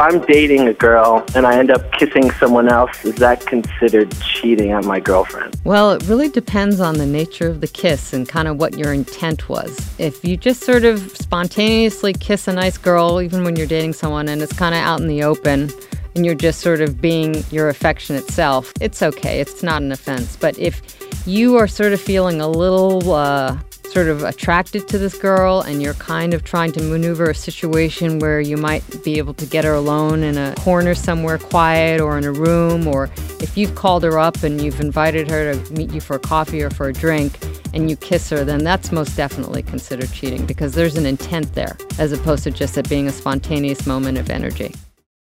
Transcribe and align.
I'm 0.00 0.22
dating 0.22 0.66
a 0.66 0.72
girl 0.72 1.22
and 1.34 1.46
I 1.46 1.58
end 1.58 1.70
up 1.70 1.92
kissing 1.92 2.30
someone 2.30 2.68
else, 2.70 3.04
is 3.04 3.16
that 3.16 3.44
considered 3.44 4.10
cheating 4.22 4.72
on 4.72 4.86
my 4.86 4.98
girlfriend? 4.98 5.60
Well, 5.64 5.92
it 5.92 6.02
really 6.04 6.30
depends 6.30 6.80
on 6.80 6.96
the 6.96 7.04
nature 7.04 7.48
of 7.48 7.60
the 7.60 7.66
kiss 7.66 8.14
and 8.14 8.26
kind 8.26 8.48
of 8.48 8.56
what 8.56 8.78
your 8.78 8.94
intent 8.94 9.50
was. 9.50 9.94
If 9.98 10.24
you 10.24 10.38
just 10.38 10.64
sort 10.64 10.84
of 10.84 11.14
spontaneously 11.14 12.14
kiss 12.14 12.48
a 12.48 12.54
nice 12.54 12.78
girl, 12.78 13.20
even 13.20 13.44
when 13.44 13.56
you're 13.56 13.66
dating 13.66 13.92
someone, 13.92 14.26
and 14.30 14.40
it's 14.40 14.54
kind 14.54 14.74
of 14.74 14.80
out 14.80 15.02
in 15.02 15.06
the 15.06 15.22
open, 15.22 15.70
and 16.14 16.24
you're 16.24 16.34
just 16.34 16.60
sort 16.60 16.80
of 16.80 16.98
being 17.02 17.44
your 17.50 17.68
affectionate 17.68 18.26
self, 18.30 18.72
it's 18.80 19.02
okay. 19.02 19.38
It's 19.38 19.62
not 19.62 19.82
an 19.82 19.92
offense. 19.92 20.34
But 20.34 20.58
if 20.58 20.80
you 21.26 21.56
are 21.56 21.68
sort 21.68 21.92
of 21.92 22.00
feeling 22.00 22.40
a 22.40 22.48
little 22.48 23.12
uh, 23.12 23.58
sort 23.90 24.08
of 24.08 24.22
attracted 24.22 24.86
to 24.86 24.98
this 24.98 25.18
girl 25.18 25.62
and 25.62 25.82
you're 25.82 25.94
kind 25.94 26.32
of 26.32 26.44
trying 26.44 26.70
to 26.70 26.82
maneuver 26.82 27.30
a 27.30 27.34
situation 27.34 28.20
where 28.20 28.40
you 28.40 28.56
might 28.56 28.84
be 29.02 29.18
able 29.18 29.34
to 29.34 29.44
get 29.44 29.64
her 29.64 29.74
alone 29.74 30.22
in 30.22 30.38
a 30.38 30.54
corner 30.60 30.94
somewhere 30.94 31.38
quiet 31.38 32.00
or 32.00 32.16
in 32.16 32.24
a 32.24 32.30
room, 32.30 32.86
or 32.86 33.10
if 33.40 33.56
you've 33.56 33.74
called 33.74 34.04
her 34.04 34.18
up 34.18 34.42
and 34.44 34.62
you've 34.62 34.80
invited 34.80 35.28
her 35.28 35.54
to 35.54 35.72
meet 35.72 35.90
you 35.92 36.00
for 36.00 36.16
a 36.16 36.20
coffee 36.20 36.62
or 36.62 36.70
for 36.70 36.88
a 36.88 36.92
drink 36.92 37.38
and 37.74 37.90
you 37.90 37.96
kiss 37.96 38.30
her, 38.30 38.44
then 38.44 38.62
that's 38.62 38.92
most 38.92 39.16
definitely 39.16 39.62
considered 39.62 40.12
cheating 40.12 40.46
because 40.46 40.74
there's 40.74 40.96
an 40.96 41.06
intent 41.06 41.54
there 41.54 41.76
as 41.98 42.12
opposed 42.12 42.44
to 42.44 42.50
just 42.50 42.78
it 42.78 42.88
being 42.88 43.08
a 43.08 43.12
spontaneous 43.12 43.86
moment 43.86 44.18
of 44.18 44.30
energy. 44.30 44.72